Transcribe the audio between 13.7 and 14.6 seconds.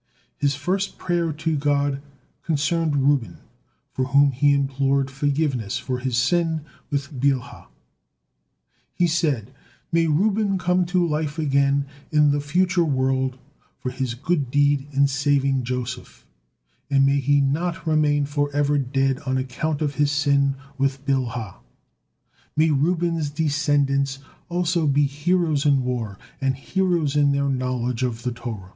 for his good